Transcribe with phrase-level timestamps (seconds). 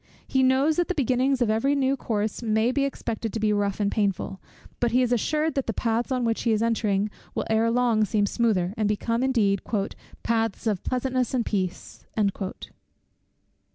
[0.27, 3.79] He knows that the beginnings of every new course may be expected to be rough
[3.79, 4.39] and painful;
[4.79, 8.03] but he is assured that the paths on which he is entering will ere long
[8.03, 9.61] seem smoother, and become indeed
[10.23, 12.07] "paths of pleasantness and peace."